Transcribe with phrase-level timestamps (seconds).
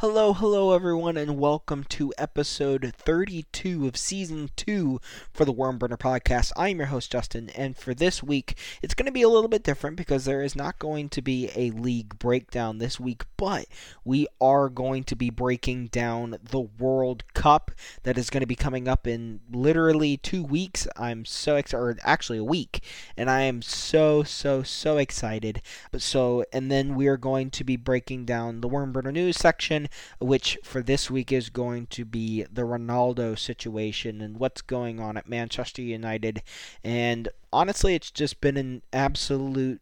[0.00, 5.00] Hello, hello, everyone, and welcome to episode 32 of season 2
[5.32, 6.52] for the Wormburner podcast.
[6.54, 9.62] I'm your host, Justin, and for this week, it's going to be a little bit
[9.62, 13.68] different because there is not going to be a league breakdown this week, but
[14.04, 17.70] we are going to be breaking down the World Cup
[18.02, 20.86] that is going to be coming up in literally two weeks.
[20.98, 22.84] I'm so excited, or actually a week,
[23.16, 25.62] and I am so, so, so excited.
[25.96, 29.85] So, and then we are going to be breaking down the Wormburner news section
[30.18, 35.16] which for this week is going to be the Ronaldo situation and what's going on
[35.16, 36.42] at Manchester United.
[36.84, 39.80] And honestly, it's just been an absolute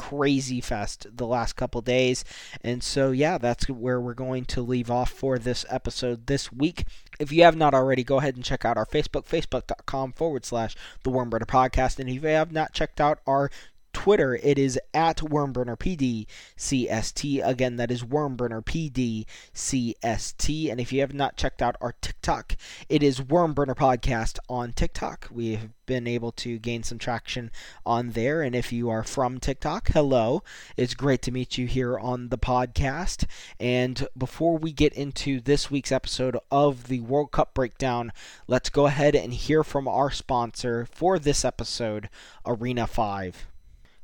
[0.00, 2.24] crazy fest the last couple days.
[2.62, 6.86] And so, yeah, that's where we're going to leave off for this episode this week.
[7.18, 10.74] If you have not already, go ahead and check out our Facebook, facebook.com forward slash
[11.02, 11.98] the Wormburner Podcast.
[11.98, 13.50] And if you have not checked out our
[13.92, 17.46] Twitter, it is at WormburnerPDCST.
[17.46, 20.70] Again, that is WormburnerPDCST.
[20.70, 22.56] And if you have not checked out our TikTok,
[22.88, 25.28] it is Wormburner Podcast on TikTok.
[25.30, 27.50] We have been able to gain some traction
[27.84, 28.42] on there.
[28.42, 30.44] And if you are from TikTok, hello.
[30.76, 33.24] It's great to meet you here on the podcast.
[33.58, 38.12] And before we get into this week's episode of the World Cup breakdown,
[38.46, 42.08] let's go ahead and hear from our sponsor for this episode,
[42.46, 43.49] Arena 5.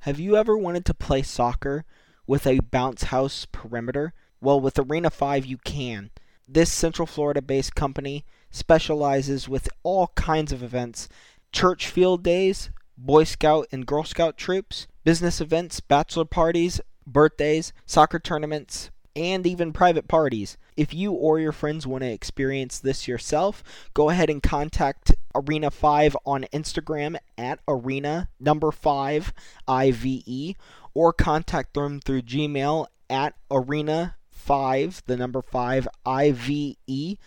[0.06, 1.84] Have you ever wanted to play soccer
[2.28, 4.12] with a bounce house perimeter?
[4.40, 6.12] Well, with Arena 5 you can.
[6.46, 11.08] This Central Florida based company specializes with all kinds of events
[11.50, 18.20] church field days, Boy Scout and Girl Scout troops, business events, bachelor parties, birthdays, soccer
[18.20, 20.56] tournaments, and even private parties.
[20.76, 25.70] If you or your friends want to experience this yourself, go ahead and contact Arena
[25.70, 29.32] 5 on Instagram at Arena number 5
[29.68, 30.54] IVE
[30.94, 37.18] or contact them through Gmail at Arena 5, the number 5 IVE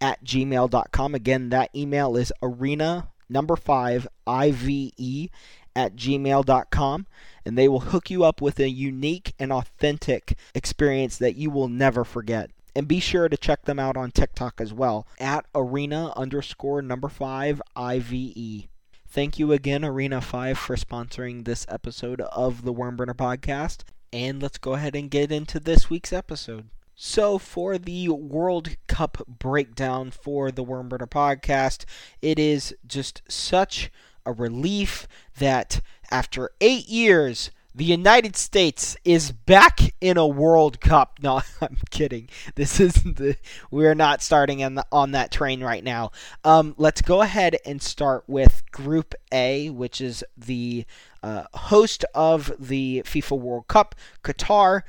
[0.00, 1.14] at gmail.com.
[1.14, 5.30] Again, that email is arena number 5 IVE
[5.74, 7.06] at gmail.com
[7.44, 11.68] and they will hook you up with a unique and authentic experience that you will
[11.68, 12.50] never forget.
[12.76, 17.08] And be sure to check them out on TikTok as well at arena underscore number
[17.08, 18.68] five IVE.
[19.08, 23.78] Thank you again, Arena 5, for sponsoring this episode of the Wormburner Podcast.
[24.12, 26.68] And let's go ahead and get into this week's episode.
[26.94, 31.86] So, for the World Cup breakdown for the Wormburner Podcast,
[32.20, 33.90] it is just such
[34.26, 41.18] a relief that after eight years, the United States is back in a World Cup.
[41.22, 42.30] No, I'm kidding.
[42.54, 43.36] This isn't the.
[43.70, 46.10] We're not starting on the, on that train right now.
[46.42, 50.86] Um, let's go ahead and start with Group A, which is the
[51.22, 53.94] uh, host of the FIFA World Cup,
[54.24, 54.80] Qatar,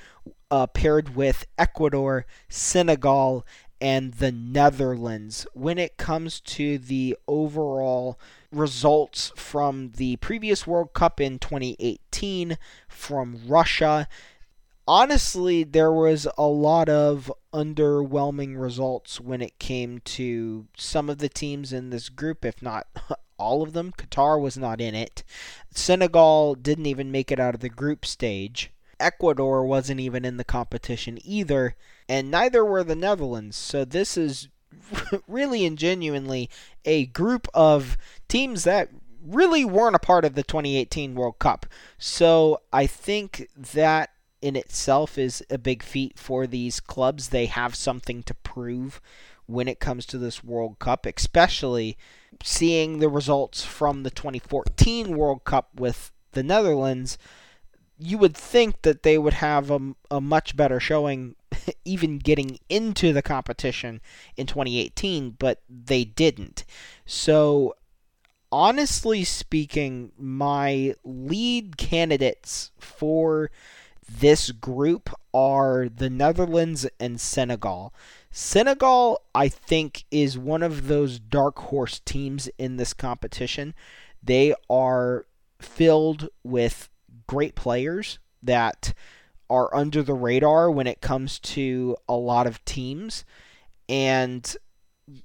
[0.49, 3.45] uh, paired with Ecuador, Senegal,
[3.81, 5.45] and the Netherlands.
[5.53, 8.17] When it comes to the overall
[8.57, 12.57] results from the previous World Cup in 2018
[12.87, 14.07] from Russia.
[14.87, 21.29] Honestly, there was a lot of underwhelming results when it came to some of the
[21.29, 22.87] teams in this group, if not
[23.37, 23.91] all of them.
[23.97, 25.23] Qatar was not in it.
[25.71, 28.71] Senegal didn't even make it out of the group stage.
[28.99, 31.75] Ecuador wasn't even in the competition either,
[32.09, 33.55] and neither were the Netherlands.
[33.55, 34.47] So this is
[35.27, 36.49] really and genuinely
[36.85, 37.97] a group of
[38.27, 38.89] teams that
[39.25, 41.65] really weren't a part of the 2018 World Cup.
[41.97, 44.11] So I think that
[44.41, 47.29] in itself is a big feat for these clubs.
[47.29, 49.01] They have something to prove
[49.45, 51.97] when it comes to this World Cup, especially
[52.43, 57.17] seeing the results from the 2014 World Cup with the Netherlands.
[57.97, 61.35] You would think that they would have a, a much better showing
[61.85, 64.01] even getting into the competition
[64.35, 66.65] in 2018, but they didn't.
[67.05, 67.75] So,
[68.51, 73.51] honestly speaking, my lead candidates for
[74.09, 77.93] this group are the Netherlands and Senegal.
[78.31, 83.73] Senegal, I think, is one of those dark horse teams in this competition.
[84.23, 85.25] They are
[85.59, 86.89] filled with
[87.25, 88.93] great players that
[89.49, 93.23] are under the radar when it comes to a lot of teams.
[93.89, 94.55] And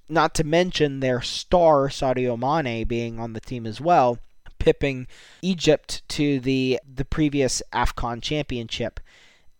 [0.08, 4.18] not to mention their star, Sadio Mane, being on the team as well,
[4.58, 5.08] pipping
[5.42, 9.00] Egypt to the, the previous AFCON championship.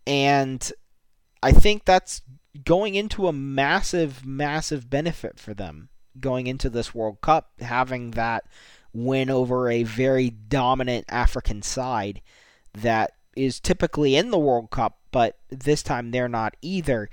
[0.06, 0.73] And
[1.43, 2.23] I think that's
[2.64, 5.88] going into a massive, massive benefit for them
[6.20, 8.44] going into this World Cup, having that
[8.93, 12.20] win over a very dominant African side
[12.75, 17.08] that is typically in the World Cup, but this time they're not either.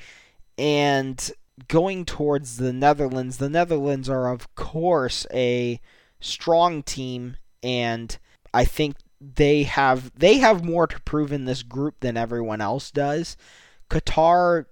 [0.58, 1.32] And
[1.68, 5.80] going towards the Netherlands, the Netherlands are, of course, a
[6.20, 8.18] strong team, and
[8.54, 12.92] I think they have they have more to prove in this group than everyone else
[12.92, 13.36] does.
[13.90, 14.66] Qatar,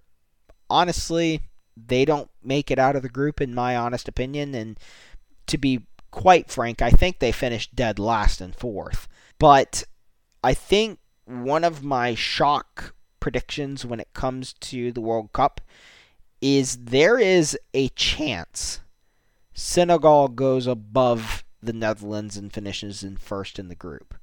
[0.70, 1.42] honestly,
[1.76, 4.80] they don't make it out of the group, in my honest opinion, and
[5.48, 9.08] to be quite frank, I think they finished dead last and fourth.
[9.40, 9.84] But
[10.44, 15.62] I think one of my shock predictions when it comes to the World Cup
[16.42, 18.80] is there is a chance
[19.54, 24.16] Senegal goes above the Netherlands and finishes in first in the group,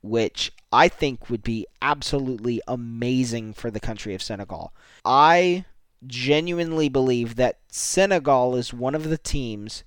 [0.00, 4.72] which I think would be absolutely amazing for the country of Senegal.
[5.04, 5.64] I
[6.06, 9.84] genuinely believe that Senegal is one of the teams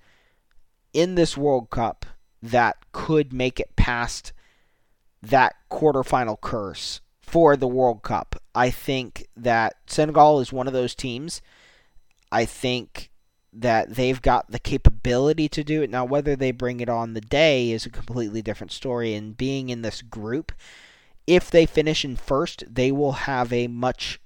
[0.93, 2.05] in this World Cup
[2.41, 4.33] that could make it past
[5.23, 8.35] that quarterfinal curse for the World Cup.
[8.53, 11.41] I think that Senegal is one of those teams.
[12.31, 13.09] I think
[13.53, 15.89] that they've got the capability to do it.
[15.89, 19.13] Now, whether they bring it on the day is a completely different story.
[19.13, 20.51] And being in this group,
[21.25, 24.19] if they finish in first, they will have a much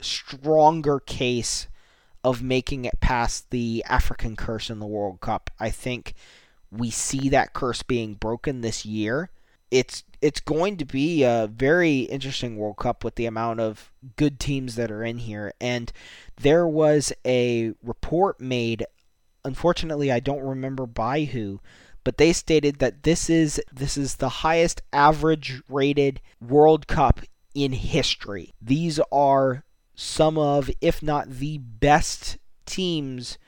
[0.00, 1.68] stronger case
[2.22, 5.50] of making it past the African curse in the World Cup.
[5.58, 6.14] I think
[6.70, 9.30] we see that curse being broken this year.
[9.70, 14.40] It's it's going to be a very interesting World Cup with the amount of good
[14.40, 15.52] teams that are in here.
[15.60, 15.92] And
[16.40, 18.86] there was a report made,
[19.44, 21.60] unfortunately, I don't remember by who,
[22.04, 27.20] but they stated that this is this is the highest average rated World Cup
[27.54, 28.54] in history.
[28.60, 29.64] These are
[29.94, 33.38] some of, if not the best teams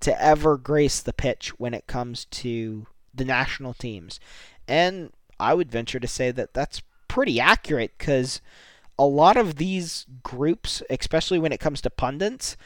[0.00, 4.20] to ever grace the pitch when it comes to the national teams.
[4.68, 8.40] And I would venture to say that that's pretty accurate because
[8.98, 12.56] a lot of these groups, especially when it comes to pundits,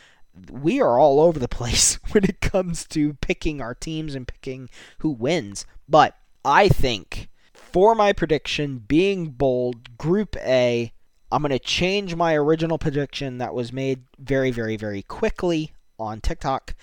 [0.51, 4.69] we are all over the place when it comes to picking our teams and picking
[4.99, 5.67] who wins.
[5.89, 10.93] But I think for my prediction, being bold, Group A,
[11.33, 16.21] I'm going to change my original prediction that was made very, very, very quickly on
[16.21, 16.75] TikTok.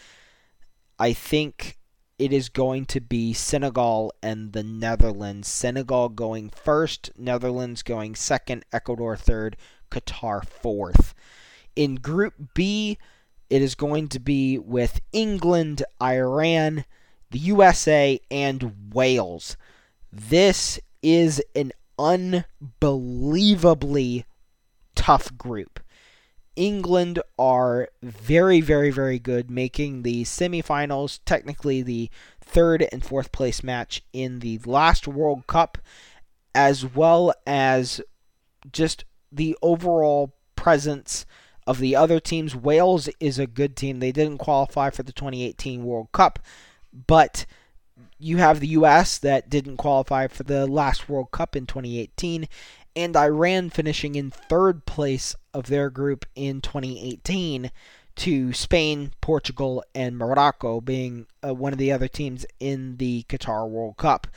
[0.99, 1.76] I think
[2.19, 5.47] it is going to be Senegal and the Netherlands.
[5.47, 9.55] Senegal going first, Netherlands going second, Ecuador third,
[9.91, 11.13] Qatar fourth.
[11.75, 12.97] In Group B,
[13.49, 16.83] it is going to be with England, Iran,
[17.29, 19.55] the USA, and Wales.
[20.11, 24.25] This is an unbelievably
[24.95, 25.79] tough group.
[26.57, 32.09] England are very, very, very good, making the semifinals technically the
[32.41, 35.77] third and fourth place match in the last World Cup,
[36.55, 38.01] as well as
[38.71, 41.25] just the overall presence
[41.67, 42.55] of the other teams.
[42.55, 43.99] Wales is a good team.
[43.99, 46.39] They didn't qualify for the 2018 World Cup,
[47.05, 47.45] but
[48.17, 52.47] you have the US that didn't qualify for the last World Cup in 2018,
[52.95, 57.71] and Iran finishing in third place of their group in 2018
[58.15, 63.67] to Spain, Portugal, and Morocco being uh, one of the other teams in the Qatar
[63.67, 64.27] World Cup.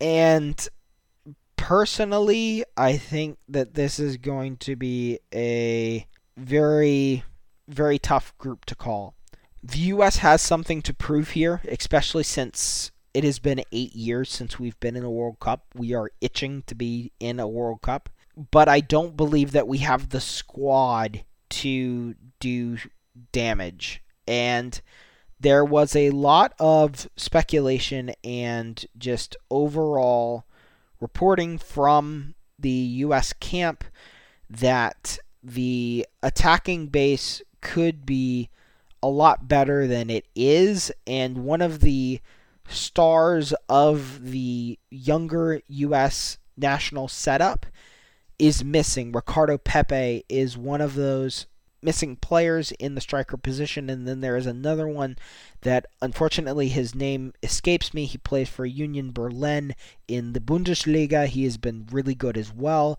[0.00, 0.68] And
[1.56, 6.06] personally, I think that this is going to be a
[6.36, 7.24] very,
[7.66, 9.14] very tough group to call.
[9.62, 10.18] The U.S.
[10.18, 14.96] has something to prove here, especially since it has been eight years since we've been
[14.96, 15.64] in a World Cup.
[15.74, 18.08] We are itching to be in a World Cup,
[18.50, 22.78] but I don't believe that we have the squad to do
[23.32, 24.02] damage.
[24.26, 24.80] And
[25.40, 30.44] there was a lot of speculation and just overall
[31.00, 33.32] reporting from the U.S.
[33.32, 33.84] camp
[34.50, 38.50] that the attacking base could be
[39.02, 40.92] a lot better than it is.
[41.06, 42.20] And one of the
[42.68, 46.38] stars of the younger U.S.
[46.56, 47.66] national setup
[48.38, 49.12] is missing.
[49.12, 51.46] Ricardo Pepi is one of those
[51.82, 55.16] missing players in the striker position, and then there is another one
[55.62, 58.04] that unfortunately his name escapes me.
[58.04, 59.74] He plays for Union Berlin
[60.06, 61.26] in the Bundesliga.
[61.26, 62.98] He has been really good as well,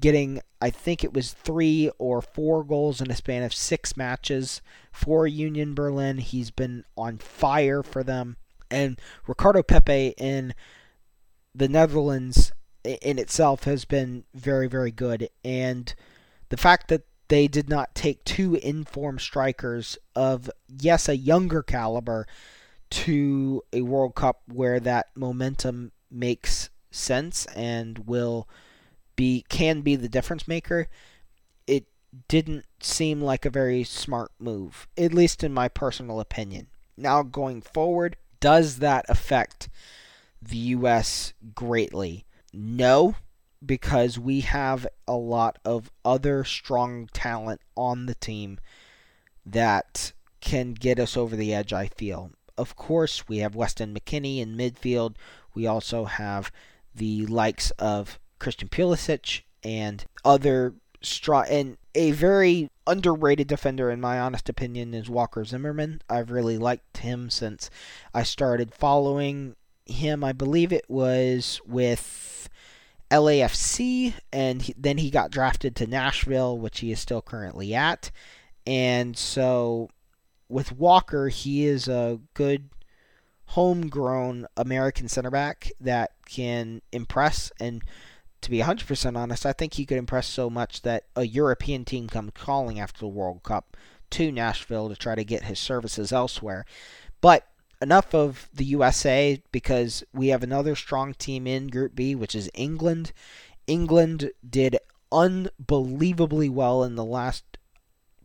[0.00, 4.62] getting I think it was three or four goals in a span of six matches
[4.92, 6.18] for Union Berlin.
[6.18, 8.36] He's been on fire for them.
[8.70, 10.54] And Ricardo Pepi in
[11.54, 12.52] the Netherlands
[12.84, 15.28] in itself has been very, very good.
[15.44, 15.94] And
[16.48, 22.26] the fact that they did not take two informed strikers of, yes, a younger caliber
[22.90, 28.46] to a World Cup where that momentum makes sense and will
[29.16, 30.88] be can be the difference maker.
[31.66, 31.86] It
[32.28, 36.66] didn't seem like a very smart move, at least in my personal opinion.
[36.96, 39.70] Now, going forward, does that affect
[40.42, 41.32] the U.S.
[41.54, 42.26] greatly?
[42.52, 43.16] No,
[43.64, 48.58] because we have a lot of other strong talent on the team
[49.46, 52.32] that can get us over the edge, I feel.
[52.58, 55.14] Of course, we have Weston McKennie in midfield.
[55.54, 56.52] We also have
[56.94, 64.18] the likes of Christian Pulisic and other strong and a very underrated defender in my
[64.18, 66.00] honest opinion is Walker Zimmerman.
[66.08, 67.70] I've really liked him since
[68.14, 70.22] I started following him.
[70.24, 72.48] I believe it was with
[73.10, 78.10] LAFC and he, then he got drafted to Nashville, which he is still currently at.
[78.66, 79.90] And so
[80.48, 82.70] with Walker, he is a good
[83.46, 87.82] homegrown American center back that can impress and
[88.40, 92.08] to be 100% honest, I think he could impress so much that a European team
[92.08, 93.76] comes calling after the World Cup
[94.10, 96.64] to Nashville to try to get his services elsewhere.
[97.20, 97.46] But
[97.82, 102.50] enough of the USA because we have another strong team in Group B, which is
[102.54, 103.12] England.
[103.66, 104.78] England did
[105.10, 107.44] unbelievably well in the last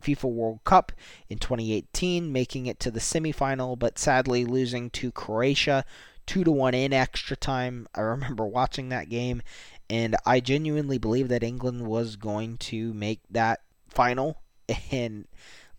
[0.00, 0.92] FIFA World Cup
[1.28, 5.84] in 2018, making it to the semifinal, but sadly losing to Croatia
[6.24, 7.88] two to one in extra time.
[7.94, 9.42] I remember watching that game
[9.90, 14.42] and I genuinely believe that England was going to make that final.
[14.92, 15.26] And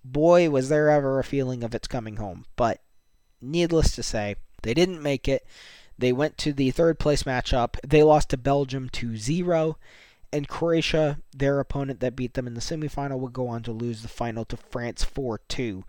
[0.03, 2.45] boy, was there ever a feeling of it's coming home.
[2.55, 2.81] But
[3.41, 5.45] needless to say, they didn't make it.
[5.97, 7.75] They went to the third place matchup.
[7.85, 9.77] They lost to Belgium 2 0.
[10.31, 14.01] And Croatia, their opponent that beat them in the semifinal, would go on to lose
[14.01, 15.83] the final to France 4 2.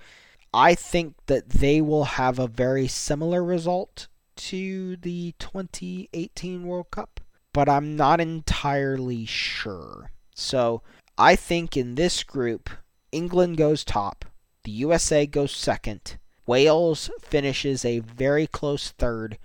[0.53, 7.21] I think that they will have a very similar result to the 2018 World Cup
[7.53, 10.11] but I'm not entirely sure.
[10.35, 10.83] So
[11.19, 12.71] I think in this group,
[13.13, 14.25] England goes top,
[14.65, 16.17] the USA goes second,
[16.51, 19.39] Wales finishes a very close third,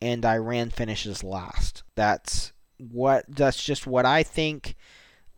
[0.00, 1.82] and Iran finishes last.
[1.96, 4.74] That's what that's just what I think.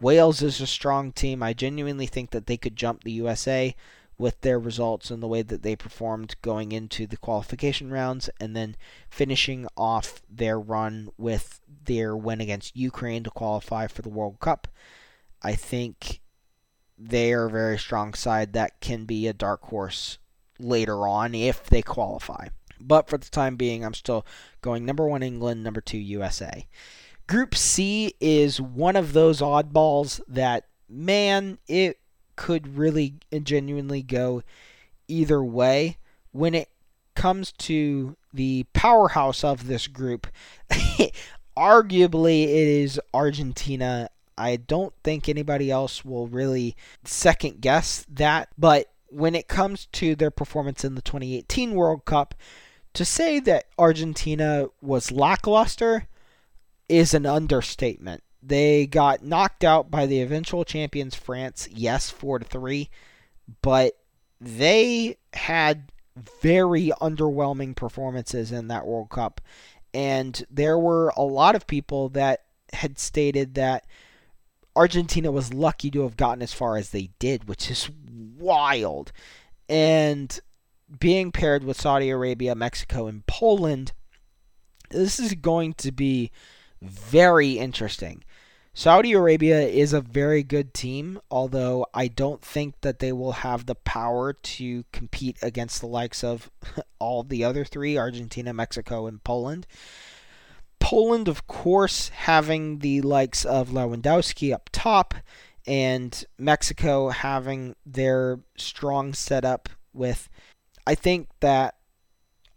[0.01, 1.43] Wales is a strong team.
[1.43, 3.75] I genuinely think that they could jump the USA
[4.17, 8.55] with their results and the way that they performed going into the qualification rounds and
[8.55, 8.77] then
[9.11, 14.69] finishing off their run with their win against Ukraine to qualify for the World Cup.
[15.43, 16.21] I think
[16.97, 20.19] they are a very strong side that can be a dark horse
[20.63, 22.49] later on if they qualify.
[22.81, 24.27] But for the time being, I'm still
[24.61, 26.67] going number one England, number two USA.
[27.27, 31.99] Group C is one of those oddballs that, man, it
[32.37, 34.43] could really and genuinely go
[35.09, 35.99] either way.
[36.33, 36.69] When it
[37.15, 40.27] comes to the powerhouse of this group,
[41.57, 44.09] arguably it is Argentina.
[44.37, 48.49] I don't think anybody else will really second guess that.
[48.59, 52.35] But when it comes to their performance in the 2018 World Cup,
[52.95, 56.09] to say that Argentina was lackluster
[56.89, 58.23] is an understatement.
[58.43, 62.91] They got knocked out by the eventual champions France, yes, 4 to 3,
[63.63, 63.93] but
[64.41, 69.41] they had very underwhelming performances in that World Cup.
[69.95, 73.87] And there were a lot of people that had stated that
[74.75, 77.91] Argentina was lucky to have gotten as far as they did, which is
[78.39, 79.13] wild.
[79.69, 80.39] And
[80.99, 83.93] being paired with Saudi Arabia, Mexico, and Poland,
[84.91, 86.31] this is going to be
[86.81, 88.25] very interesting.
[88.75, 93.67] Saudi Arabia is a very good team, although I don't think that they will have
[93.67, 96.51] the power to compete against the likes of
[96.99, 99.67] all the other three Argentina, Mexico, and Poland.
[100.93, 105.15] Poland, of course, having the likes of Lewandowski up top,
[105.67, 110.29] and Mexico having their strong setup with.
[110.87, 111.77] I think that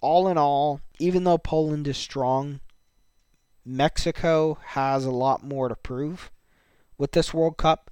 [0.01, 2.59] all in all, even though Poland is strong,
[3.63, 6.29] Mexico has a lot more to prove
[6.97, 7.89] with this World Cup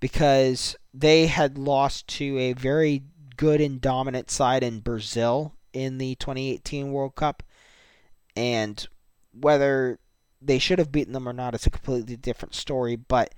[0.00, 3.02] because they had lost to a very
[3.36, 7.42] good and dominant side in Brazil in the 2018 World Cup.
[8.34, 8.88] And
[9.38, 9.98] whether
[10.40, 12.96] they should have beaten them or not is a completely different story.
[12.96, 13.34] But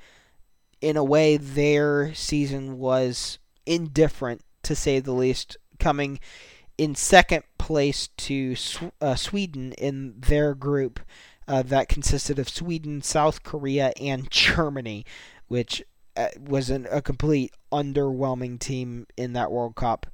[0.80, 6.18] in a way, their season was indifferent, to say the least, coming
[6.78, 8.56] in second place to
[9.00, 11.00] uh, Sweden in their group
[11.48, 15.04] uh, that consisted of Sweden, South Korea, and Germany,
[15.48, 15.82] which
[16.16, 20.06] uh, was an, a complete underwhelming team in that World Cup.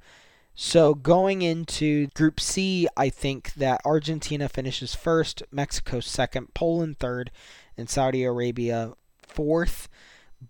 [0.55, 7.31] So going into Group C, I think that Argentina finishes first, Mexico second, Poland third,
[7.75, 9.89] and Saudi Arabia fourth.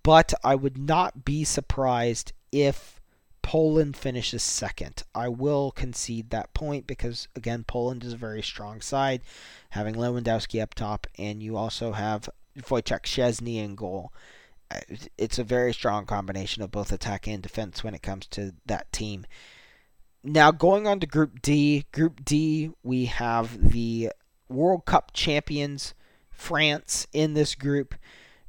[0.02, 3.00] but I would not be surprised if
[3.42, 5.04] Poland finishes second.
[5.14, 9.22] I will concede that point because, again, Poland is a very strong side,
[9.72, 14.12] having Lewandowski up top, and you also have Wojciech Szczesny in goal.
[14.72, 14.80] Uh,
[15.18, 18.92] it's a very strong combination of both attack and defense when it comes to that
[18.92, 19.26] team.
[20.24, 21.86] Now, going on to Group D.
[21.92, 24.12] Group D, we have the
[24.48, 25.94] World Cup champions,
[26.32, 27.94] France, in this group.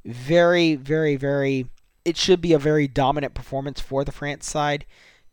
[0.05, 1.69] Very, very, very.
[2.05, 4.85] It should be a very dominant performance for the France side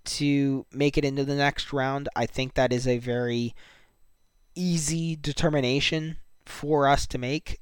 [0.04, 2.08] to make it into the next round.
[2.16, 3.54] I think that is a very
[4.56, 7.60] easy determination for us to make.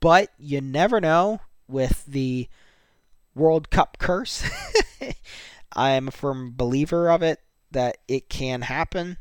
[0.00, 2.48] But you never know with the
[3.36, 4.42] World Cup curse.
[5.72, 7.38] I am a firm believer of it
[7.72, 9.18] that it can happen.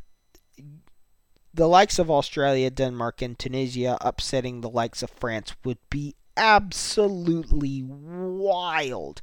[1.53, 7.83] The likes of Australia, Denmark, and Tunisia upsetting the likes of France would be absolutely
[7.83, 9.21] wild.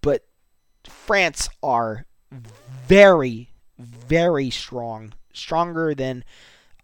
[0.00, 0.26] But
[0.84, 2.06] France are
[2.86, 5.14] very, very strong.
[5.32, 6.24] Stronger than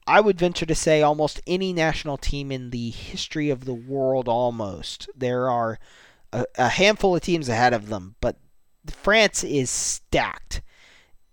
[0.07, 4.29] I would venture to say almost any national team in the history of the world
[4.29, 5.09] almost.
[5.17, 5.79] There are
[6.33, 8.37] a, a handful of teams ahead of them, but
[8.87, 10.61] France is stacked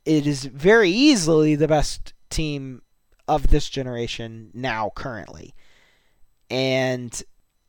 [0.10, 2.82] it is very easily the best team
[3.28, 5.54] of this generation now currently.
[6.50, 7.22] And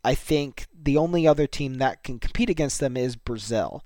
[0.02, 3.84] I think the only other team that can compete against them is Brazil.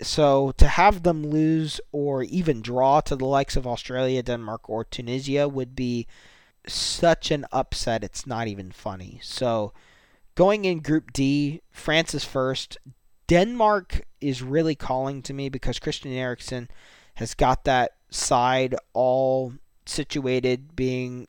[0.00, 4.82] So to have them lose or even draw to the likes of Australia, Denmark, or
[4.82, 6.08] Tunisia would be
[6.66, 9.20] such an upset, it's not even funny.
[9.22, 9.72] So
[10.34, 12.78] going in Group D, France is first.
[13.28, 16.68] Denmark is really calling to me because Christian Eriksen
[17.14, 19.54] has got that side all
[19.86, 21.28] situated, being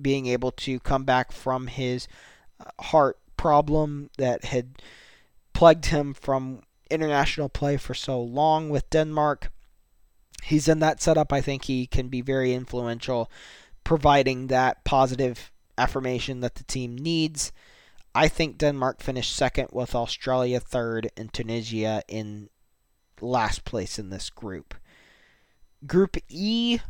[0.00, 2.06] being able to come back from his
[2.60, 4.76] uh, heart problem that had
[5.52, 9.50] plagued him from international play for so long with Denmark.
[10.44, 11.32] He's in that setup.
[11.32, 13.30] I think he can be very influential,
[13.82, 17.52] providing that positive affirmation that the team needs.
[18.14, 22.50] I think Denmark finished second with Australia third and Tunisia in
[23.20, 24.74] last place in this group.
[25.86, 26.80] Group E,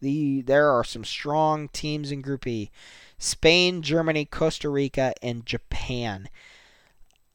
[0.00, 2.70] the there are some strong teams in Group E.
[3.18, 6.28] Spain, Germany, Costa Rica, and Japan.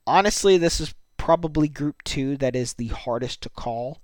[0.07, 3.99] Honestly, this is probably Group 2 that is the hardest to call.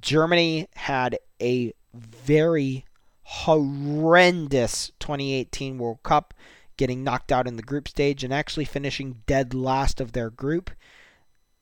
[0.00, 2.84] Germany had a very
[3.22, 6.34] horrendous 2018 World Cup,
[6.76, 10.70] getting knocked out in the group stage and actually finishing dead last of their group.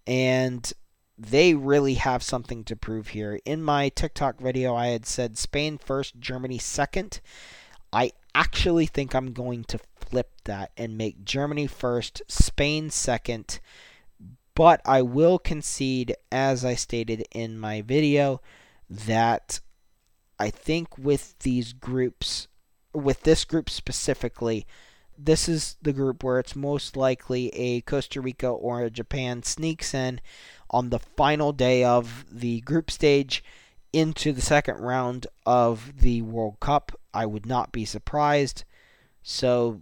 [0.07, 0.72] And
[1.18, 3.40] they really have something to prove here.
[3.44, 7.20] In my TikTok video, I had said Spain first, Germany second.
[7.92, 13.61] I actually think I'm going to flip that and make Germany first, Spain second.
[14.55, 18.40] But I will concede, as I stated in my video,
[18.88, 19.61] that
[20.38, 22.48] I think with these groups,
[22.92, 24.66] with this group specifically,
[25.18, 29.94] this is the group where it's most likely a Costa Rica or a Japan sneaks
[29.94, 30.20] in
[30.70, 33.42] on the final day of the group stage
[33.92, 36.92] into the second round of the World Cup.
[37.14, 38.64] I would not be surprised.
[39.22, 39.81] So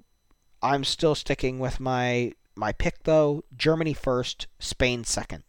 [0.62, 3.44] I'm still sticking with my my pick though.
[3.56, 5.42] Germany first, Spain second.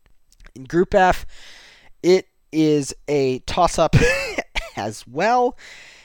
[0.56, 1.26] In Group F,
[2.02, 3.96] it is a toss up
[4.76, 5.58] as well,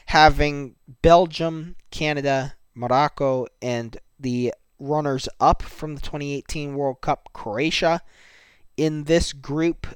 [0.07, 8.01] having Belgium, Canada, Morocco, and the runners up from the 2018 World Cup, Croatia
[8.81, 9.87] in this group,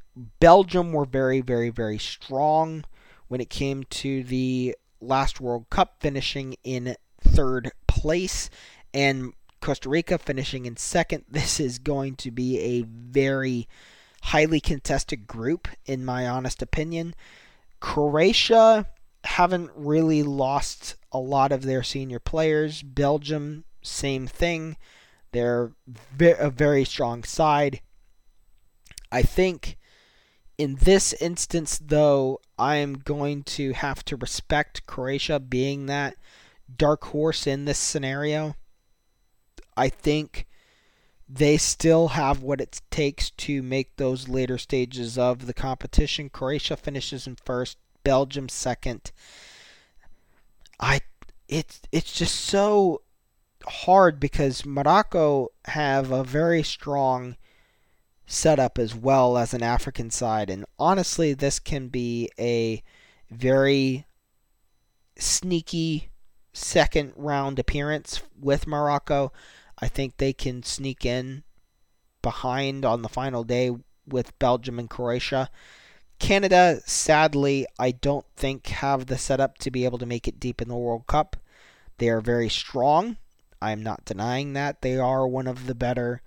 [0.41, 2.85] Belgium were very, very, very strong
[3.29, 8.51] when it came to the last World Cup, finishing in third place,
[8.93, 11.25] and Costa Rica finishing in second.
[11.31, 13.67] This is going to be a very
[14.25, 17.15] highly contested group, in my honest opinion.
[17.81, 18.87] Croatia
[19.25, 22.83] haven't really lost a lot of their senior players.
[22.83, 24.77] Belgium, same thing.
[25.33, 25.73] They're
[26.21, 27.81] a very strong side.
[29.11, 29.79] I think
[30.59, 36.17] in this instance, though, I am going to have to respect Croatia being that
[36.77, 38.57] dark horse in this scenario.
[39.77, 40.47] I think
[41.29, 46.29] they still have what it takes to make those later stages of the competition.
[46.29, 49.11] Croatia finishes in first, Belgium second.
[50.81, 51.01] I
[51.49, 53.03] it's it's just so
[53.67, 57.37] hard because Morocco have a very strong
[58.27, 60.51] setup as well as an African side.
[60.51, 62.83] And honestly, this can be a
[63.31, 64.07] very
[65.17, 66.11] sneaky
[66.53, 69.33] second round appearance with Morocco.
[69.79, 71.43] I think they can sneak in
[72.23, 73.71] behind on the final day
[74.07, 75.51] with Belgium and Croatia.
[76.25, 80.63] Canada, sadly, I don't think have the setup to be able to make it deep
[80.63, 81.37] in the World Cup.
[81.99, 83.19] They are very strong.
[83.61, 84.81] I'm not denying that.
[84.81, 86.23] They are one of the better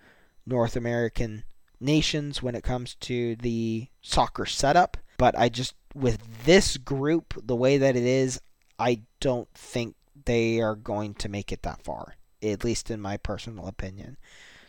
[0.46, 1.46] North American
[1.80, 4.98] nations when it comes to the soccer setup.
[5.18, 8.40] But I just, with this group, the way that it is,
[8.78, 13.18] I don't think they are going to make it that far, at least in my
[13.18, 14.18] personal opinion.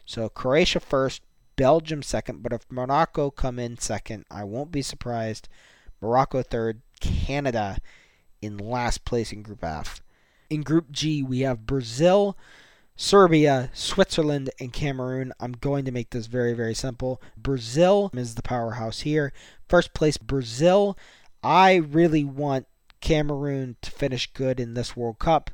[0.07, 1.21] So Croatia first,
[1.59, 5.49] Belgium second, but if Morocco come in second, I won't be surprised.
[6.01, 7.79] Morocco third, Canada
[8.40, 10.01] in last place in Group F.
[10.49, 12.38] In Group G, we have Brazil,
[12.94, 15.33] Serbia, Switzerland, and Cameroon.
[15.40, 17.21] I'm going to make this very, very simple.
[17.37, 19.33] Brazil is the powerhouse here.
[19.68, 20.97] First place, Brazil.
[21.42, 22.68] I really want
[23.01, 25.51] Cameroon to finish good in this World Cup.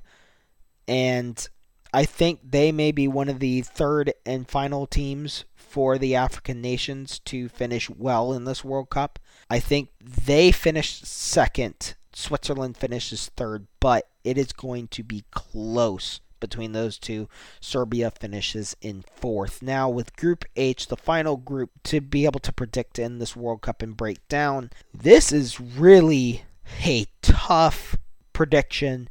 [0.87, 1.49] And
[1.95, 6.61] I think they may be one of the third and final teams for the African
[6.61, 9.21] nations to finish well in this World Cup.
[9.49, 11.95] I think they finished second.
[12.13, 17.29] Switzerland finishes third, but it is going to be close between those two.
[17.61, 19.63] Serbia finishes in fourth.
[19.63, 23.63] Now, with Group H, the final group to be able to predict in this World
[23.63, 26.43] Cup and break down, this is really
[26.85, 27.97] a tough
[28.33, 29.09] prediction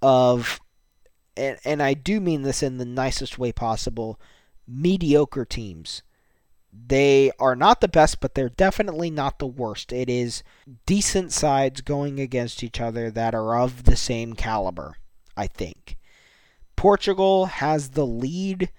[0.00, 0.60] of
[1.40, 4.20] and, and I do mean this in the nicest way possible,
[4.68, 6.02] mediocre teams.
[6.72, 9.92] They are not the best, but they're definitely not the worst.
[9.92, 10.44] It is
[10.86, 14.96] decent sides going against each other that are of the same caliber,
[15.36, 15.96] I think.
[16.76, 18.70] Portugal has the lead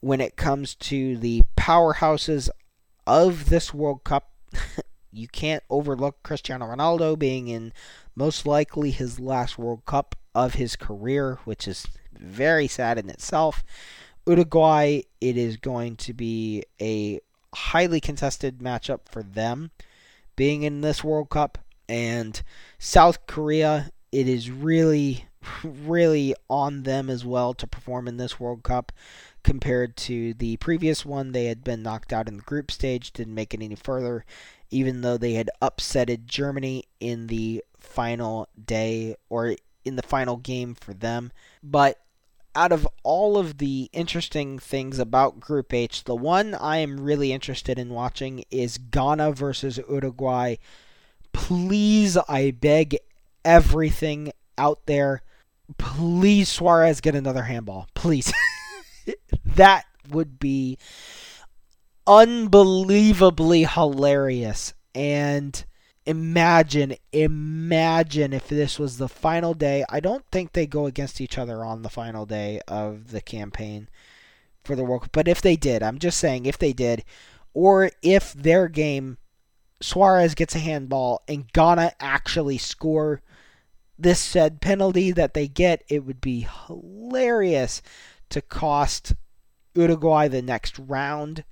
[0.00, 2.48] when it comes to the powerhouses
[3.06, 4.32] of this World Cup.
[5.12, 7.72] you can't overlook Cristiano Ronaldo being in
[8.16, 13.62] most likely his last World Cup of his career, which is very sad in itself.
[14.26, 17.20] Uruguay, it is going to be a
[17.54, 19.70] highly contested matchup for them
[20.36, 21.58] being in this World Cup.
[21.88, 22.40] And
[22.78, 25.26] South Korea, it is really,
[25.64, 28.92] really on them as well to perform in this World Cup
[29.42, 31.32] compared to the previous one.
[31.32, 34.24] They had been knocked out in the group stage, didn't make it any further,
[34.70, 40.74] even though they had upsetted Germany in the final day or in the final game
[40.74, 41.32] for them.
[41.62, 41.98] But
[42.54, 47.32] out of all of the interesting things about Group H, the one I am really
[47.32, 50.56] interested in watching is Ghana versus Uruguay.
[51.32, 52.98] Please, I beg
[53.44, 55.22] everything out there.
[55.78, 57.88] Please, Suarez, get another handball.
[57.94, 58.32] Please.
[59.44, 60.78] that would be
[62.06, 64.74] unbelievably hilarious.
[64.94, 65.64] And
[66.06, 69.84] imagine, imagine if this was the final day.
[69.88, 73.88] I don't think they go against each other on the final day of the campaign
[74.64, 75.12] for the World Cup.
[75.12, 77.04] But if they did, I'm just saying, if they did,
[77.54, 79.18] or if their game,
[79.80, 83.20] Suarez gets a handball and Ghana actually score
[83.98, 87.82] this said penalty that they get, it would be hilarious
[88.30, 89.14] to cost
[89.74, 91.44] Uruguay the next round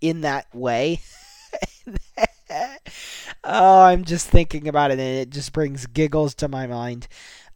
[0.00, 1.00] in that way.
[3.44, 7.08] oh, I'm just thinking about it and it just brings giggles to my mind.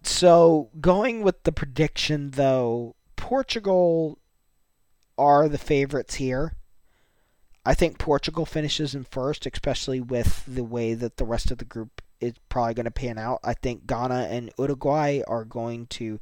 [0.03, 4.19] So, going with the prediction though, Portugal
[5.17, 6.57] are the favorites here.
[7.65, 11.65] I think Portugal finishes in first, especially with the way that the rest of the
[11.65, 13.39] group is probably going to pan out.
[13.45, 16.19] I think Ghana and Uruguay are going to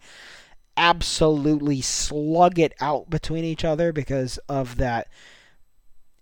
[0.77, 5.09] absolutely slug it out between each other because of that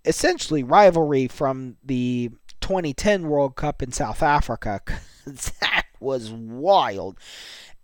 [0.05, 2.31] essentially rivalry from the
[2.61, 4.81] 2010 World Cup in South Africa.
[5.27, 7.19] that was wild.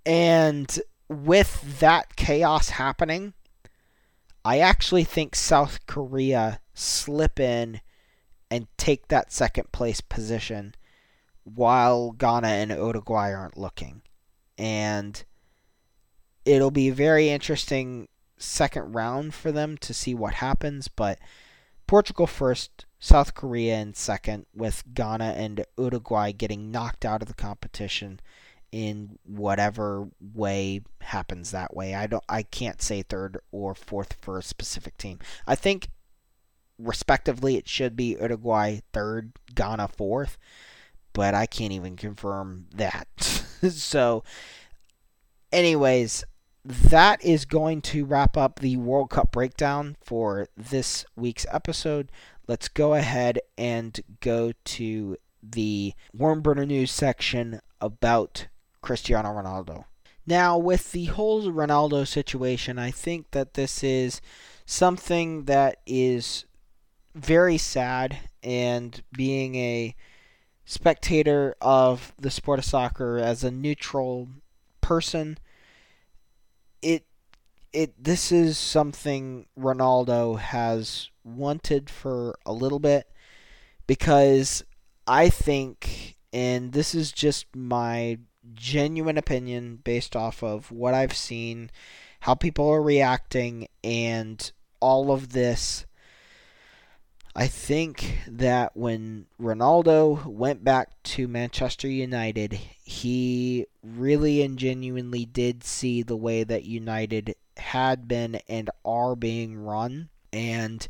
[0.07, 3.35] And with that chaos happening,
[4.45, 7.81] I actually think South Korea slip in
[8.51, 10.75] and take that second place position
[11.45, 14.03] while Ghana and Uruguay aren't looking.
[14.59, 15.25] And
[16.45, 21.19] it'll be a very interesting second round for them to see what happens, but
[21.87, 27.35] Portugal first, South Korea in second, with Ghana and Uruguay getting knocked out of the
[27.35, 28.19] competition
[28.73, 31.95] in whatever way happens that way.
[31.95, 35.19] I don't I can't say third or fourth for a specific team.
[35.47, 35.89] I think
[36.79, 40.39] respectively it should be Uruguay third, Ghana fourth,
[41.13, 43.09] but I can't even confirm that.
[43.21, 44.25] so
[45.53, 46.25] anyways,
[46.65, 52.11] that is going to wrap up the World Cup breakdown for this week's episode.
[52.47, 58.49] Let's go ahead and go to the Wormburner News section about
[58.83, 59.85] Cristiano Ronaldo.
[60.27, 64.21] Now, with the whole Ronaldo situation, I think that this is
[64.67, 66.45] something that is
[67.15, 69.95] very sad, and being a
[70.65, 74.29] spectator of the sport of soccer as a neutral
[74.81, 75.39] person,
[76.83, 77.07] it
[77.73, 83.11] it this is something Ronaldo has wanted for a little bit
[83.87, 84.65] because
[85.07, 88.19] I think and this is just my
[88.53, 91.71] genuine opinion based off of what I've seen,
[92.21, 95.87] how people are reacting and all of this
[97.37, 105.65] I think that when Ronaldo went back to Manchester United, he really and genuinely did
[105.65, 110.11] see the way that United had been and are being run.
[110.35, 110.87] And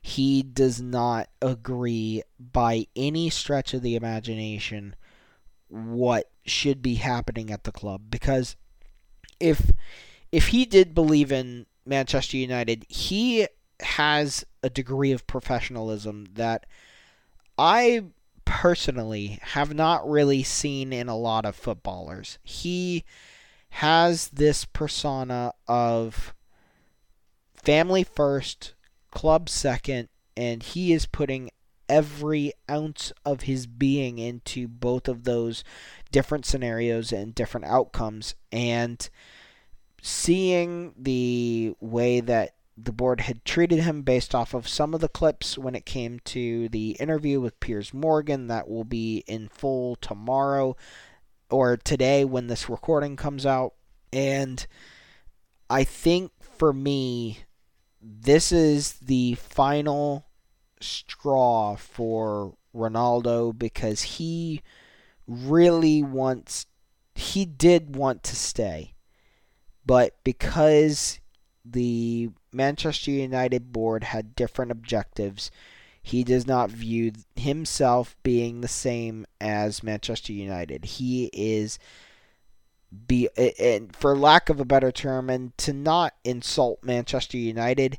[0.00, 4.94] he does not agree by any stretch of the imagination
[5.68, 8.54] what should be happening at the club because
[9.40, 9.72] if
[10.30, 13.46] if he did believe in Manchester United, he
[13.80, 16.66] has a degree of professionalism that
[17.58, 18.04] I
[18.44, 22.38] personally have not really seen in a lot of footballers.
[22.42, 23.04] He
[23.70, 26.34] has this persona of
[27.54, 28.73] family first,
[29.14, 31.50] club second, and he is putting
[31.88, 35.64] every ounce of his being into both of those
[36.10, 38.34] different scenarios and different outcomes.
[38.52, 39.08] And
[40.02, 45.08] seeing the way that the board had treated him based off of some of the
[45.08, 49.96] clips when it came to the interview with Piers Morgan that will be in full
[49.96, 50.76] tomorrow
[51.50, 53.74] or today when this recording comes out.
[54.12, 54.66] And
[55.70, 57.43] I think for me,
[58.04, 60.26] this is the final
[60.80, 64.62] straw for Ronaldo because he
[65.26, 66.66] really wants,
[67.14, 68.94] he did want to stay.
[69.86, 71.20] But because
[71.64, 75.50] the Manchester United board had different objectives.
[76.02, 80.84] He does not view himself being the same as Manchester United.
[80.84, 81.78] He is
[83.06, 83.28] be
[83.58, 87.98] and for lack of a better term and to not insult Manchester United,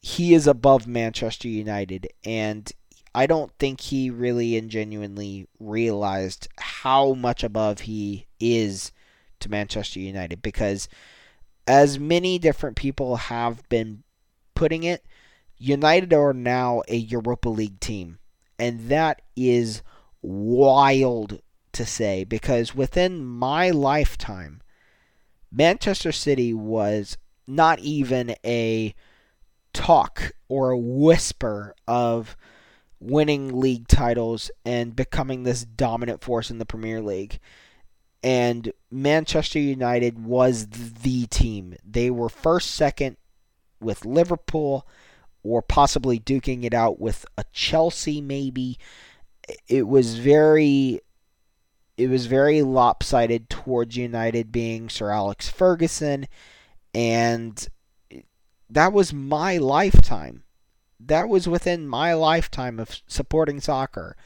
[0.00, 2.72] he is above Manchester United and
[3.14, 8.90] I don't think he really and genuinely realized how much above he is
[9.40, 10.88] to Manchester United because
[11.66, 14.02] as many different people have been
[14.54, 15.04] putting it,
[15.58, 18.18] United are now a Europa League team.
[18.58, 19.82] And that is
[20.20, 21.40] wild
[21.74, 24.60] to say because within my lifetime,
[25.50, 28.94] Manchester City was not even a
[29.72, 32.36] talk or a whisper of
[33.00, 37.38] winning league titles and becoming this dominant force in the Premier League
[38.24, 41.76] and Manchester United was the team.
[41.84, 43.18] They were first, second
[43.80, 44.88] with Liverpool,
[45.42, 48.78] or possibly duking it out with a Chelsea, maybe.
[49.68, 51.02] It was very.
[51.96, 56.26] It was very lopsided towards United being Sir Alex Ferguson,
[56.92, 57.68] and
[58.68, 60.42] that was my lifetime.
[60.98, 64.16] That was within my lifetime of supporting soccer.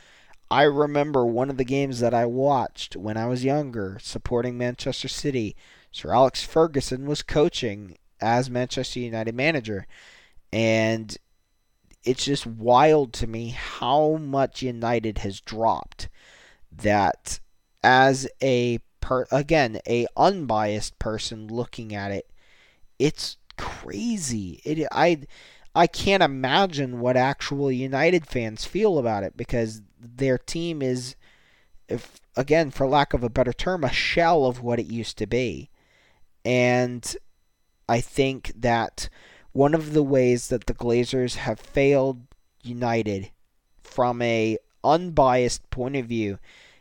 [0.50, 5.08] I remember one of the games that I watched when I was younger, supporting Manchester
[5.08, 5.54] City.
[5.92, 9.86] Sir Alex Ferguson was coaching as Manchester United manager.
[10.52, 11.16] And
[12.02, 16.08] it's just wild to me how much United has dropped.
[16.72, 17.40] That
[17.82, 22.30] as a per again, a unbiased person looking at it,
[22.98, 24.60] it's crazy.
[24.64, 25.22] It I
[25.74, 31.14] I can't imagine what actual United fans feel about it because their team is,
[31.88, 35.26] if again, for lack of a better term, a shell of what it used to
[35.26, 35.70] be.
[36.44, 37.16] And
[37.88, 39.08] I think that
[39.52, 42.22] one of the ways that the Glazers have failed
[42.62, 43.30] United
[43.82, 46.38] from a unbiased point of view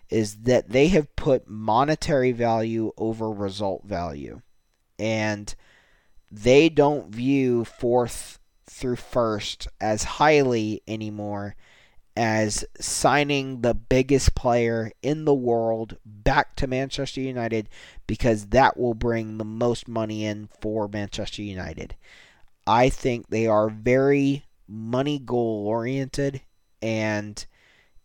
[0.10, 4.42] is that they have put monetary value over result value.
[5.00, 5.54] And
[6.32, 11.56] they don't view fourth through first as highly anymore
[12.16, 17.70] as signing the biggest player in the world back to Manchester United
[18.08, 21.96] because that will bring the most money in for Manchester United.
[22.66, 26.42] I think they are very money goal oriented
[26.82, 27.46] and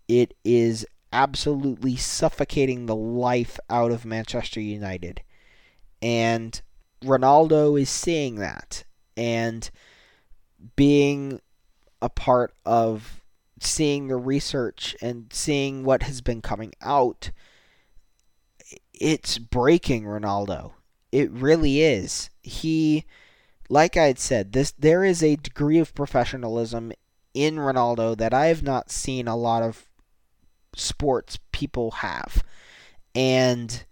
[0.08, 5.22] it is absolutely suffocating the life out of Manchester United.
[6.01, 6.61] And
[7.03, 8.85] Ronaldo is seeing that
[9.16, 9.70] and
[10.77, 11.40] being
[12.01, 13.22] a part of
[13.61, 17.31] seeing the research and seeing what has been coming out,
[18.92, 20.72] it's breaking Ronaldo.
[21.12, 22.31] It really is.
[22.42, 23.05] He
[23.68, 26.92] like I had said, this there is a degree of professionalism
[27.33, 29.87] in Ronaldo that I have not seen a lot of
[30.74, 32.42] sports people have.
[33.14, 33.85] And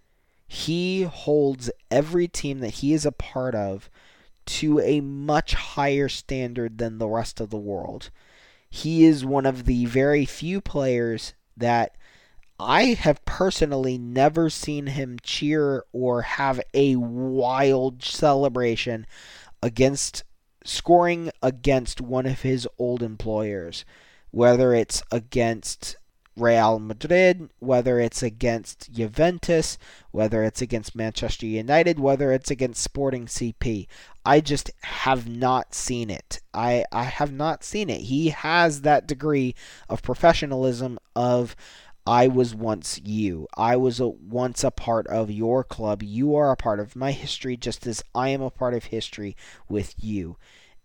[0.47, 3.91] he holds every team that he is a part of
[4.47, 8.11] to a much higher standard than the rest of the world.
[8.69, 11.95] He is one of the very few players that
[12.59, 19.07] I have personally never seen him cheer or have a wild celebration
[19.63, 20.25] against
[20.65, 23.85] scoring against one of his old employers,
[24.31, 25.97] whether it's against
[26.37, 29.79] Real Madrid, whether it's against Juventus,
[30.11, 33.87] whether it's against Manchester United, whether it's against Sporting CP.
[34.25, 36.41] I just have not seen it.
[36.55, 38.03] I, I have not seen it.
[38.03, 39.55] He has that degree
[39.89, 41.57] of professionalism of
[42.07, 43.47] I was once you.
[43.57, 46.03] I was a, once a part of your club.
[46.03, 49.37] You are a part of my history just as I am a part of history
[49.69, 50.37] with you.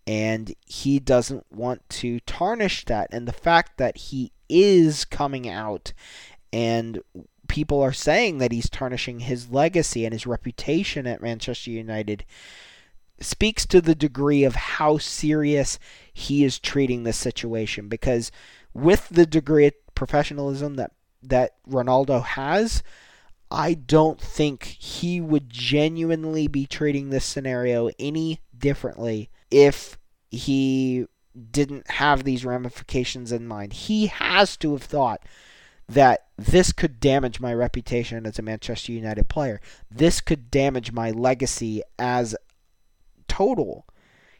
[0.06, 3.08] And he doesn't want to tarnish that.
[3.12, 5.92] And the fact that he is coming out
[6.52, 7.00] and
[7.48, 12.24] people are saying that he's tarnishing his legacy and his reputation at Manchester United
[13.20, 15.78] speaks to the degree of how serious
[16.12, 18.30] he is treating this situation because
[18.74, 20.92] with the degree of professionalism that
[21.22, 22.82] that Ronaldo has,
[23.50, 29.98] I don't think he would genuinely be treating this scenario any differently if
[30.30, 31.06] he
[31.50, 33.72] didn't have these ramifications in mind.
[33.72, 35.22] He has to have thought
[35.88, 39.60] that this could damage my reputation as a Manchester United player.
[39.90, 42.34] This could damage my legacy as
[43.28, 43.86] total.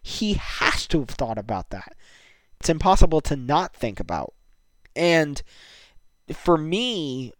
[0.03, 1.95] He has to have thought about that.
[2.61, 4.35] It's impossible to not think about.
[4.95, 5.43] And
[6.33, 7.33] for me,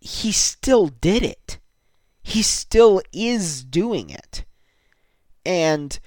[0.00, 1.58] he still did it.
[2.22, 4.44] He still is doing it.
[5.46, 5.98] And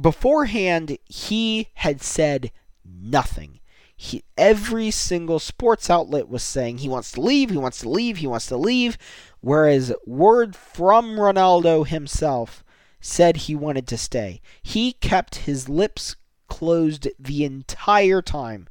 [0.00, 2.50] beforehand, he had said
[2.84, 3.60] nothing.
[3.96, 8.16] He, every single sports outlet was saying he wants to leave, he wants to leave,
[8.16, 8.98] he wants to leave.
[9.40, 12.64] Whereas word from Ronaldo himself
[13.00, 14.40] said he wanted to stay.
[14.62, 16.16] He kept his lips
[16.48, 18.68] closed the entire time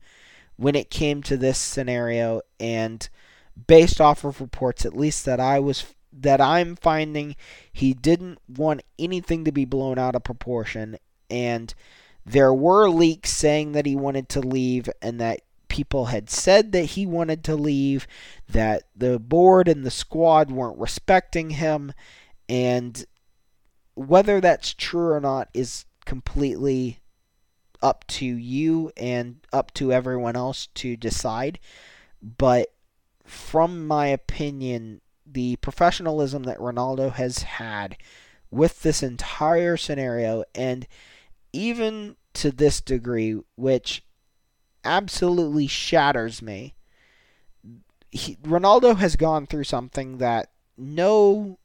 [0.56, 3.10] when it came to this scenario and
[3.68, 7.36] based off of reports at least that I was that I'm finding
[7.72, 10.98] he didn't want anything to be blown out of proportion
[11.32, 11.74] and
[12.26, 16.84] there were leaks saying that he wanted to leave and that people had said that
[16.84, 18.06] he wanted to leave
[18.48, 21.94] that the board and the squad weren't respecting him
[22.50, 23.06] and
[23.96, 27.00] whether that's true or not is completely
[27.82, 31.60] up to you and up to everyone else to decide.
[32.22, 32.74] But
[33.26, 37.98] from my opinion, the professionalism that Ronaldo has had
[38.50, 40.86] with this entire scenario, and
[41.54, 44.04] even to this degree, which
[44.84, 46.74] absolutely shatters me,
[48.10, 51.60] he, Ronaldo has gone through something that no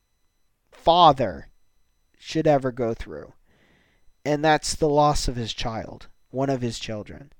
[0.70, 1.48] father
[2.18, 3.32] should ever go through
[4.26, 7.32] and that's the loss of his child, one of his children.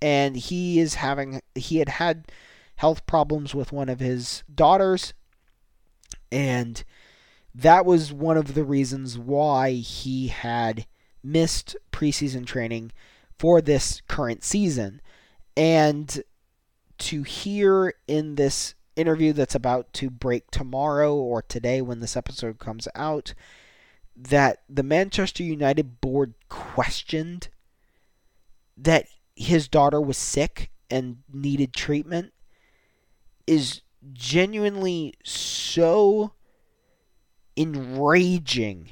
[0.00, 2.32] And he is having he had had
[2.76, 5.12] health problems with one of his daughters
[6.32, 6.82] and
[7.54, 10.86] that was one of the reasons why he had
[11.22, 12.92] missed preseason training
[13.38, 15.00] for this current season.
[15.56, 16.22] And
[16.98, 22.58] to hear in this interview that's about to break tomorrow or today when this episode
[22.58, 23.34] comes out
[24.14, 27.48] that the Manchester United board questioned
[28.76, 32.32] that his daughter was sick and needed treatment
[33.46, 33.80] is
[34.12, 36.32] genuinely so
[37.56, 38.90] enraging,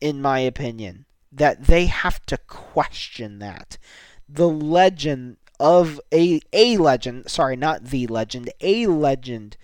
[0.00, 3.78] in my opinion, that they have to question that.
[4.28, 9.56] The legend of a a legend, sorry, not the legend, a legend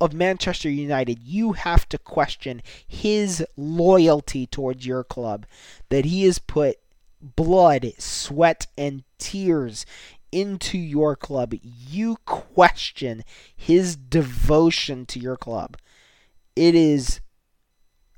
[0.00, 5.46] of Manchester United, you have to question his loyalty towards your club.
[5.90, 6.78] That he has put
[7.20, 9.84] blood, sweat, and tears
[10.32, 11.54] into your club.
[11.62, 15.76] You question his devotion to your club.
[16.56, 17.20] It is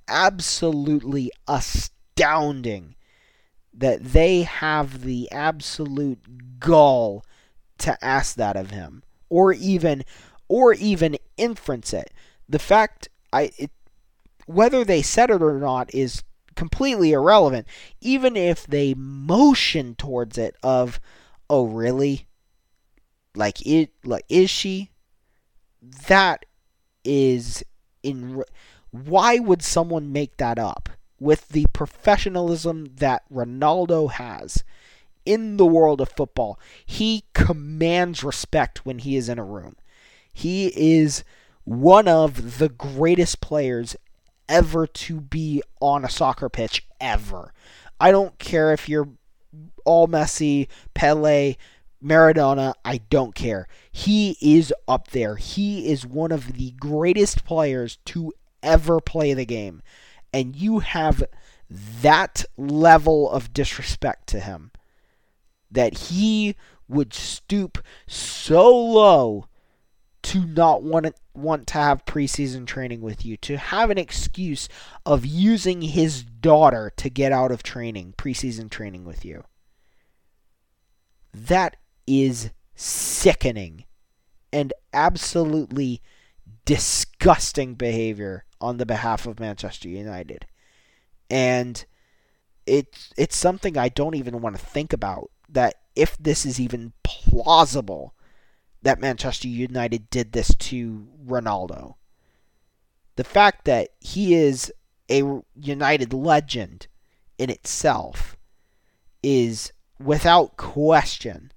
[0.08, 7.24] absolutely astounding that they have the absolute gall
[7.78, 10.04] to ask that of him or even
[10.48, 12.12] or even inference it.
[12.48, 13.70] The fact I it,
[14.46, 16.22] whether they said it or not is
[16.54, 17.66] completely irrelevant.
[18.00, 21.00] Even if they motion towards it of,
[21.48, 22.26] oh really?
[23.34, 24.90] Like it like is she?
[26.08, 26.44] That
[27.04, 27.64] is
[28.02, 28.44] in
[28.90, 30.90] Why would someone make that up?
[31.22, 34.64] With the professionalism that Ronaldo has
[35.24, 39.76] in the world of football, he commands respect when he is in a room.
[40.32, 41.22] He is
[41.62, 43.94] one of the greatest players
[44.48, 47.54] ever to be on a soccer pitch ever.
[48.00, 49.10] I don't care if you're
[49.84, 51.54] all Messi, Pele,
[52.02, 53.68] Maradona, I don't care.
[53.92, 55.36] He is up there.
[55.36, 59.82] He is one of the greatest players to ever play the game.
[60.32, 61.24] And you have
[62.02, 64.70] that level of disrespect to him
[65.70, 66.56] that he
[66.88, 69.46] would stoop so low
[70.22, 74.68] to not want to, want to have preseason training with you, to have an excuse
[75.04, 79.44] of using his daughter to get out of training, preseason training with you.
[81.34, 81.76] That
[82.06, 83.84] is sickening
[84.52, 86.02] and absolutely
[86.64, 90.46] disgusting behavior on the behalf of Manchester United.
[91.28, 91.84] And
[92.66, 96.92] it's it's something I don't even want to think about that if this is even
[97.02, 98.14] plausible
[98.82, 101.94] that Manchester United did this to Ronaldo.
[103.16, 104.72] The fact that he is
[105.10, 105.22] a
[105.54, 106.86] United legend
[107.38, 108.36] in itself
[109.22, 111.52] is without question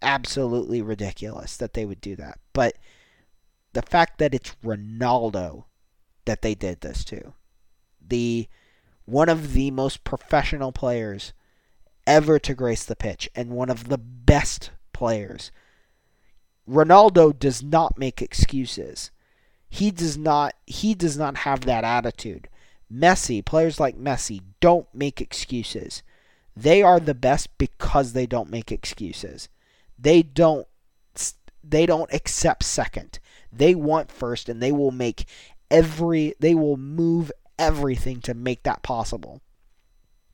[0.00, 2.38] absolutely ridiculous that they would do that.
[2.52, 2.76] But
[3.74, 5.64] the fact that it's Ronaldo
[6.24, 7.34] that they did this to,
[8.00, 8.48] the
[9.04, 11.34] one of the most professional players
[12.06, 15.50] ever to grace the pitch and one of the best players.
[16.68, 19.10] Ronaldo does not make excuses.
[19.68, 22.48] He does not he does not have that attitude.
[22.92, 26.02] Messi, players like Messi don't make excuses.
[26.56, 29.48] They are the best because they don't make excuses.
[29.98, 30.66] They don't
[31.62, 33.18] they don't accept second.
[33.56, 35.26] They want first and they will make
[35.70, 39.40] every they will move everything to make that possible.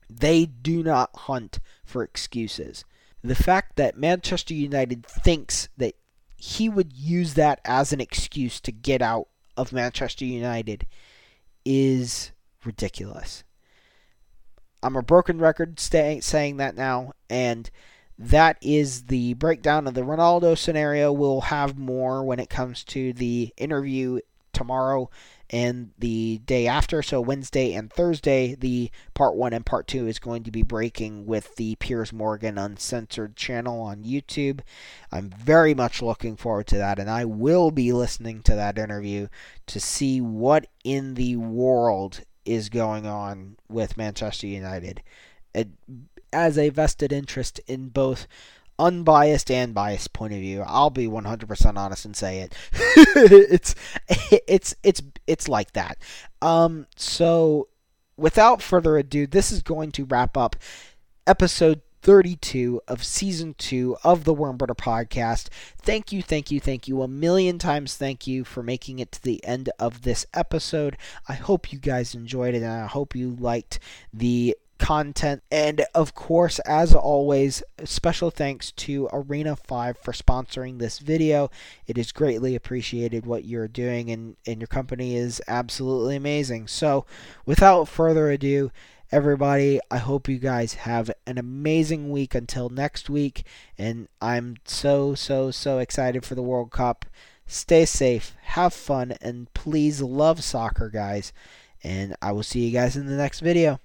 [0.09, 2.83] They do not hunt for excuses.
[3.23, 5.95] The fact that Manchester United thinks that
[6.35, 10.87] he would use that as an excuse to get out of Manchester United
[11.63, 12.31] is
[12.65, 13.43] ridiculous.
[14.83, 17.69] I'm a broken record saying that now, and
[18.21, 21.11] that is the breakdown of the Ronaldo scenario.
[21.11, 24.19] We'll have more when it comes to the interview
[24.53, 25.09] tomorrow
[25.49, 27.01] and the day after.
[27.01, 31.25] So Wednesday and Thursday, the part one and part two is going to be breaking
[31.25, 34.61] with the Piers Morgan Uncensored channel on YouTube.
[35.11, 39.27] I'm very much looking forward to that, and I will be listening to that interview
[39.67, 45.01] to see what in the world is going on with Manchester United.
[45.53, 45.69] It,
[46.33, 48.27] as a vested interest in both
[48.79, 50.63] unbiased and biased point of view.
[50.65, 52.55] I'll be 100% honest and say it.
[52.73, 53.75] it's
[54.47, 55.97] it's it's it's like that.
[56.41, 57.67] Um so
[58.17, 60.55] without further ado, this is going to wrap up
[61.27, 65.49] episode 32 of season 2 of the Wormburner podcast.
[65.79, 67.01] Thank you, thank you, thank you.
[67.03, 70.97] A million times thank you for making it to the end of this episode.
[71.27, 73.79] I hope you guys enjoyed it and I hope you liked
[74.11, 75.43] the content.
[75.51, 81.51] And of course, as always, special thanks to Arena 5ive for sponsoring this video.
[81.85, 86.67] It is greatly appreciated what you're doing, and, and your company is absolutely amazing.
[86.67, 87.05] So,
[87.45, 88.71] without further ado,
[89.11, 93.45] everybody, I hope you guys have an amazing week until next week.
[93.77, 97.05] And I'm so, so, so excited for the World Cup.
[97.45, 101.31] Stay safe, have fun, and please love soccer, guys.
[101.83, 103.79] And I will see you guys in the next video.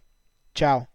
[0.57, 0.89] Ciao.